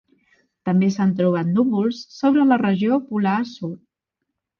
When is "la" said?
2.53-2.57